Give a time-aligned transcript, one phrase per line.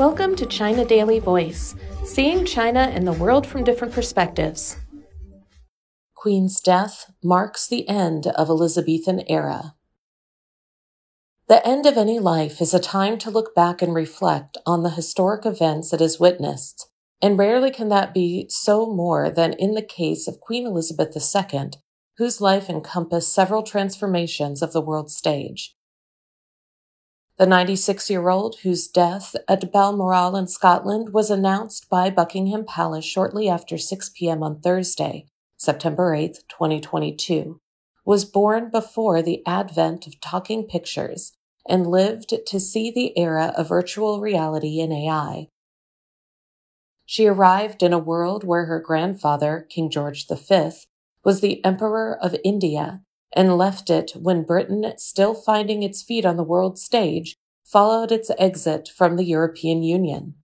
[0.00, 1.74] Welcome to China Daily Voice,
[2.06, 4.78] seeing China and the world from different perspectives.
[6.14, 9.74] Queen's death marks the end of Elizabethan era.
[11.48, 14.88] The end of any life is a time to look back and reflect on the
[14.88, 16.88] historic events it has witnessed,
[17.20, 21.72] and rarely can that be so more than in the case of Queen Elizabeth II,
[22.16, 25.76] whose life encompassed several transformations of the world stage.
[27.40, 33.06] The 96 year old, whose death at Balmoral in Scotland was announced by Buckingham Palace
[33.06, 34.42] shortly after 6 p.m.
[34.42, 35.24] on Thursday,
[35.56, 37.58] September 8, 2022,
[38.04, 41.32] was born before the advent of talking pictures
[41.66, 45.48] and lived to see the era of virtual reality and AI.
[47.06, 50.72] She arrived in a world where her grandfather, King George V,
[51.24, 53.00] was the Emperor of India
[53.32, 58.30] and left it when Britain, still finding its feet on the world stage, followed its
[58.38, 60.34] exit from the European Union.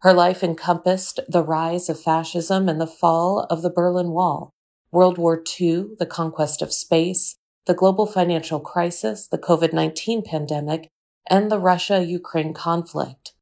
[0.00, 4.50] Her life encompassed the rise of fascism and the fall of the Berlin Wall,
[4.92, 10.88] World War II, the conquest of space, the global financial crisis, the COVID 19 pandemic,
[11.28, 13.32] and the Russia Ukraine conflict.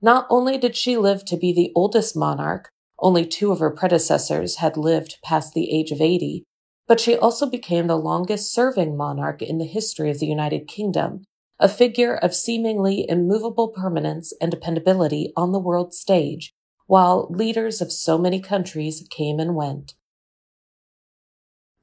[0.00, 4.56] Not only did she live to be the oldest monarch, only two of her predecessors
[4.56, 6.44] had lived past the age of 80,
[6.86, 11.24] but she also became the longest serving monarch in the history of the United Kingdom,
[11.60, 16.52] a figure of seemingly immovable permanence and dependability on the world stage,
[16.86, 19.94] while leaders of so many countries came and went.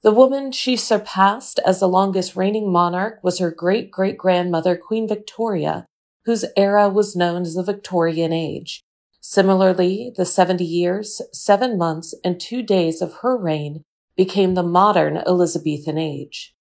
[0.02, 5.08] The woman she surpassed as the longest reigning monarch was her great great grandmother, Queen
[5.08, 5.86] Victoria,
[6.25, 8.84] whose era was known as the Victorian Age.
[9.27, 13.83] Similarly, the 70 years, 7 months, and 2 days of her reign
[14.15, 16.53] became the modern Elizabethan age.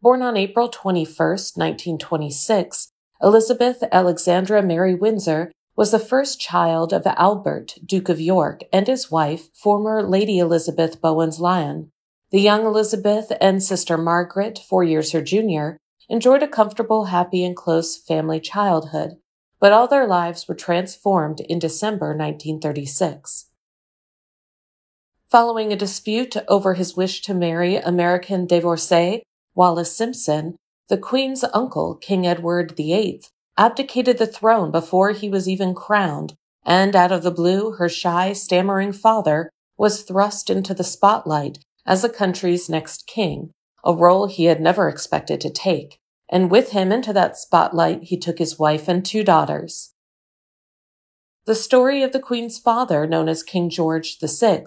[0.00, 7.74] Born on April 21, 1926, Elizabeth Alexandra Mary Windsor was the first child of Albert,
[7.84, 11.90] Duke of York, and his wife, former Lady Elizabeth Bowes Lyon.
[12.30, 15.76] The young Elizabeth and sister Margaret, four years her junior,
[16.08, 19.18] enjoyed a comfortable, happy, and close family childhood
[19.62, 23.46] but all their lives were transformed in December 1936.
[25.30, 29.22] Following a dispute over his wish to marry American divorcee
[29.54, 30.56] Wallis Simpson,
[30.88, 33.22] the Queen's uncle, King Edward VIII,
[33.56, 36.34] abdicated the throne before he was even crowned,
[36.66, 42.02] and out of the blue, her shy, stammering father was thrust into the spotlight as
[42.02, 43.52] the country's next king,
[43.84, 46.00] a role he had never expected to take
[46.32, 49.92] and with him into that spotlight he took his wife and two daughters.
[51.44, 54.64] The story of the Queen's father, known as King George VI,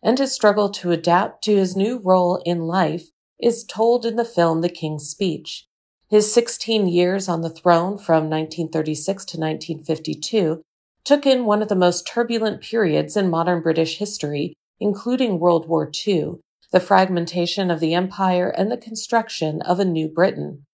[0.00, 3.08] and his struggle to adapt to his new role in life
[3.40, 5.66] is told in the film The King's Speech.
[6.08, 10.62] His 16 years on the throne from 1936 to 1952
[11.04, 15.90] took in one of the most turbulent periods in modern British history, including World War
[16.06, 16.34] II,
[16.70, 20.64] the fragmentation of the empire, and the construction of a new Britain.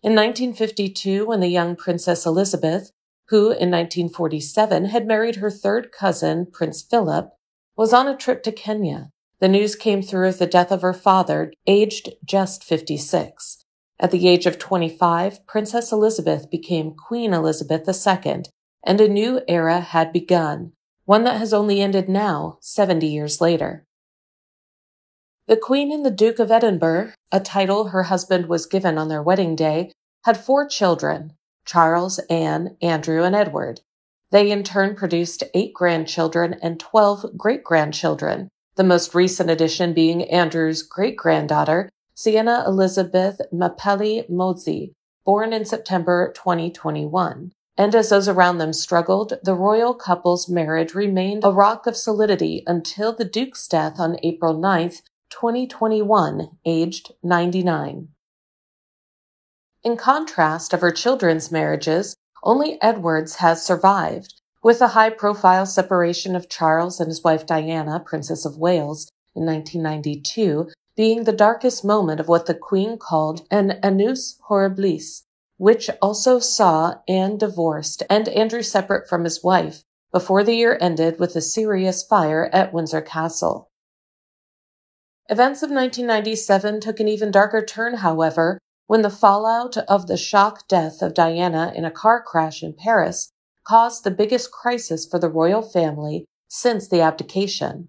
[0.00, 2.92] In 1952, when the young Princess Elizabeth,
[3.30, 7.30] who in 1947 had married her third cousin, Prince Philip,
[7.76, 9.10] was on a trip to Kenya,
[9.40, 13.64] the news came through of the death of her father, aged just 56.
[13.98, 18.42] At the age of 25, Princess Elizabeth became Queen Elizabeth II,
[18.86, 20.74] and a new era had begun,
[21.06, 23.87] one that has only ended now, 70 years later.
[25.48, 29.22] The Queen and the Duke of Edinburgh, a title her husband was given on their
[29.22, 29.90] wedding day,
[30.26, 31.32] had four children
[31.64, 33.80] Charles, Anne, Andrew, and Edward.
[34.30, 40.22] They in turn produced eight grandchildren and 12 great grandchildren, the most recent addition being
[40.24, 44.92] Andrew's great granddaughter, Sienna Elizabeth Mapelli Mozzi,
[45.24, 47.52] born in September 2021.
[47.78, 52.62] And as those around them struggled, the royal couple's marriage remained a rock of solidity
[52.66, 55.00] until the Duke's death on April 9th,
[55.30, 58.08] 2021, aged 99.
[59.84, 66.34] In contrast of her children's marriages, only Edward's has survived, with the high profile separation
[66.34, 72.18] of Charles and his wife Diana, Princess of Wales, in 1992, being the darkest moment
[72.18, 75.22] of what the Queen called an annus horribilis,
[75.56, 81.20] which also saw Anne divorced and Andrew separate from his wife before the year ended
[81.20, 83.70] with a serious fire at Windsor Castle.
[85.28, 90.66] Events of 1997 took an even darker turn, however, when the fallout of the shock
[90.68, 93.30] death of Diana in a car crash in Paris
[93.64, 97.88] caused the biggest crisis for the royal family since the abdication.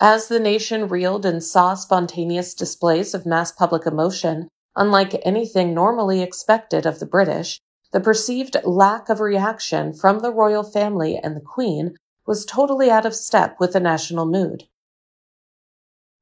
[0.00, 4.48] As the nation reeled and saw spontaneous displays of mass public emotion,
[4.78, 7.60] Unlike anything normally expected of the British,
[7.92, 11.96] the perceived lack of reaction from the royal family and the Queen
[12.26, 14.68] was totally out of step with the national mood.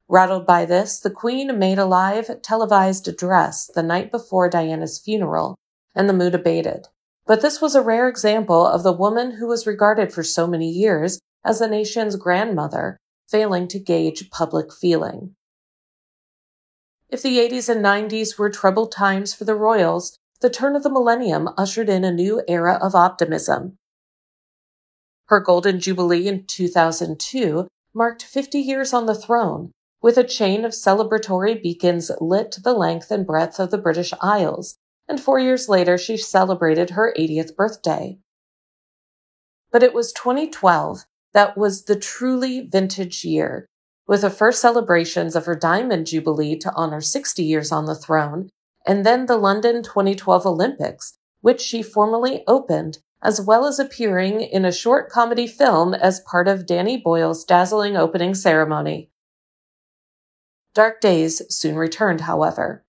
[0.09, 5.57] Rattled by this, the Queen made a live televised address the night before Diana's funeral,
[5.97, 6.87] and the mood abated.
[7.27, 10.71] But this was a rare example of the woman who was regarded for so many
[10.71, 12.99] years as the nation's grandmother,
[13.29, 15.35] failing to gauge public feeling.
[17.09, 20.91] If the 80s and 90s were troubled times for the royals, the turn of the
[20.91, 23.77] millennium ushered in a new era of optimism.
[25.27, 30.73] Her Golden Jubilee in 2002 marked 50 years on the throne, with a chain of
[30.73, 34.77] celebratory beacons lit to the length and breadth of the British Isles,
[35.09, 38.19] and four years later she celebrated her 80th birthday.
[39.71, 43.67] But it was 2012 that was the truly vintage year,
[44.07, 48.49] with the first celebrations of her Diamond Jubilee to honor 60 years on the throne,
[48.87, 54.65] and then the London 2012 Olympics, which she formally opened as well as appearing in
[54.65, 59.11] a short comedy film as part of Danny Boyle's dazzling opening ceremony.
[60.77, 62.85] Dark days soon returned, however.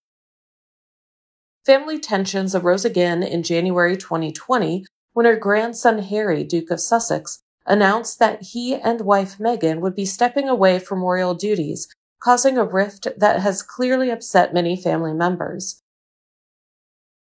[1.66, 8.20] Family tensions arose again in January 2020 when her grandson Harry, Duke of Sussex, announced
[8.20, 11.88] that he and wife Meghan would be stepping away from royal duties,
[12.22, 15.82] causing a rift that has clearly upset many family members.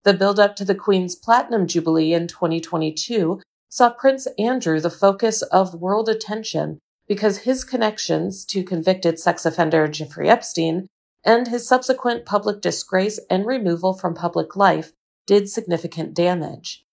[0.04, 5.42] The build up to the Queen's Platinum Jubilee in 2022 saw Prince Andrew the focus
[5.42, 6.78] of world attention
[7.12, 10.86] because his connections to convicted sex offender Jeffrey Epstein
[11.22, 14.92] and his subsequent public disgrace and removal from public life
[15.26, 16.86] did significant damage.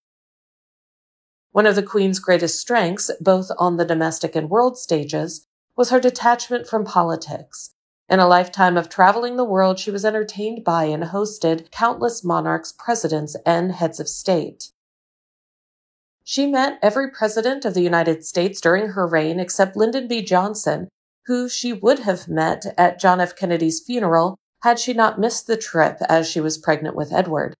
[1.53, 6.01] One of the Queen's greatest strengths, both on the domestic and world stages, was her
[6.01, 7.75] detachment from politics,
[8.09, 12.73] in a lifetime of traveling the world, she was entertained by and hosted countless monarchs,
[12.77, 14.73] presidents, and heads of state.
[16.31, 20.21] She met every president of the United States during her reign except Lyndon B.
[20.21, 20.87] Johnson,
[21.25, 23.35] who she would have met at John F.
[23.35, 27.55] Kennedy's funeral had she not missed the trip as she was pregnant with Edward.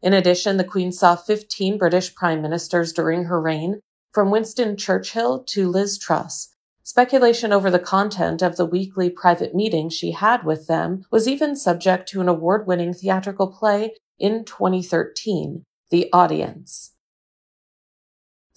[0.00, 3.80] In addition, the Queen saw 15 British prime ministers during her reign,
[4.14, 6.54] from Winston Churchill to Liz Truss,
[6.84, 11.56] Speculation over the content of the weekly private meetings she had with them was even
[11.56, 16.94] subject to an award winning theatrical play in 2013, The Audience.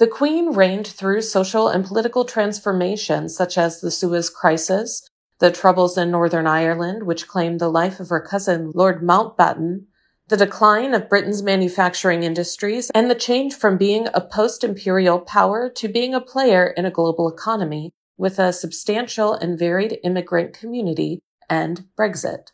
[0.01, 5.07] The Queen reigned through social and political transformations such as the Suez Crisis,
[5.37, 9.85] the troubles in Northern Ireland, which claimed the life of her cousin Lord Mountbatten,
[10.27, 15.69] the decline of Britain's manufacturing industries, and the change from being a post imperial power
[15.75, 21.19] to being a player in a global economy with a substantial and varied immigrant community,
[21.47, 22.47] and Brexit.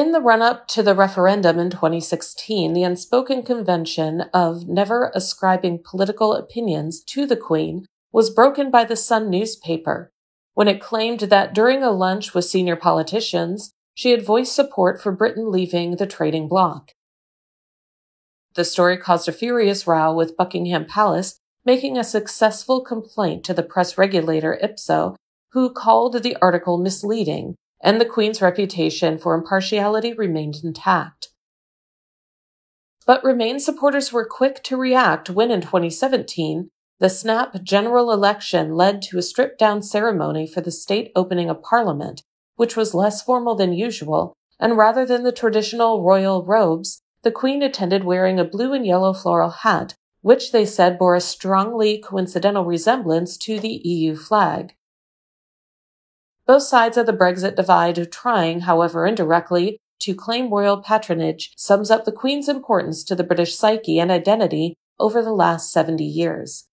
[0.00, 5.82] In the run up to the referendum in 2016, the unspoken convention of never ascribing
[5.84, 10.10] political opinions to the Queen was broken by the Sun newspaper
[10.54, 15.12] when it claimed that during a lunch with senior politicians, she had voiced support for
[15.12, 16.92] Britain leaving the trading bloc.
[18.54, 21.36] The story caused a furious row with Buckingham Palace
[21.66, 25.16] making a successful complaint to the press regulator IPSO,
[25.52, 31.28] who called the article misleading, and the Queen's reputation for impartiality remained intact.
[33.06, 39.00] But Remain supporters were quick to react when in 2017, the snap general election led
[39.02, 42.22] to a stripped down ceremony for the state opening of Parliament,
[42.56, 47.62] which was less formal than usual, and rather than the traditional royal robes, the Queen
[47.62, 52.64] attended wearing a blue and yellow floral hat which they said bore a strongly coincidental
[52.64, 54.74] resemblance to the EU flag.
[56.50, 62.04] Both sides of the Brexit divide trying, however indirectly, to claim royal patronage sums up
[62.04, 66.66] the Queen's importance to the British psyche and identity over the last 70 years.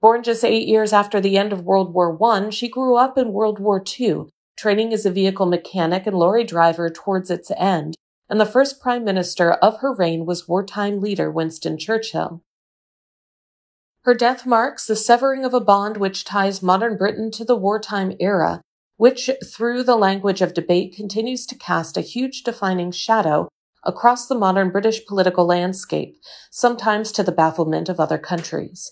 [0.00, 3.34] Born just eight years after the end of World War I, she grew up in
[3.34, 7.96] World War II, training as a vehicle mechanic and lorry driver towards its end,
[8.30, 12.40] and the first prime minister of her reign was wartime leader Winston Churchill.
[14.04, 18.16] Her death marks the severing of a bond which ties modern Britain to the wartime
[18.18, 18.60] era,
[18.96, 23.48] which, through the language of debate, continues to cast a huge defining shadow
[23.84, 26.16] across the modern British political landscape,
[26.50, 28.90] sometimes to the bafflement of other countries.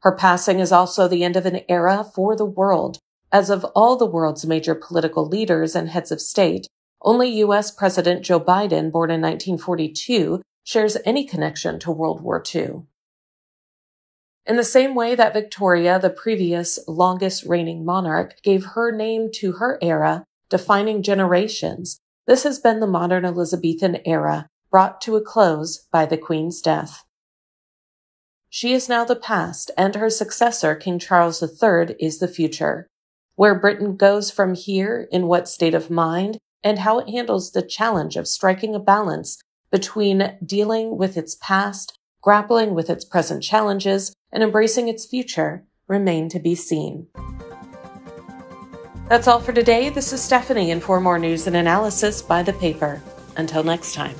[0.00, 2.98] Her passing is also the end of an era for the world,
[3.32, 6.66] as of all the world's major political leaders and heads of state,
[7.00, 7.70] only U.S.
[7.70, 12.82] President Joe Biden, born in 1942, shares any connection to World War II.
[14.46, 19.52] In the same way that Victoria, the previous longest reigning monarch, gave her name to
[19.52, 25.86] her era, defining generations, this has been the modern Elizabethan era brought to a close
[25.90, 27.04] by the Queen's death.
[28.50, 32.86] She is now the past, and her successor, King Charles III, is the future.
[33.36, 37.62] Where Britain goes from here, in what state of mind, and how it handles the
[37.62, 44.14] challenge of striking a balance between dealing with its past, grappling with its present challenges,
[44.34, 47.06] and embracing its future remain to be seen.
[49.08, 49.90] That's all for today.
[49.90, 53.00] This is Stephanie, and for more news and analysis by the paper.
[53.36, 54.16] Until next time.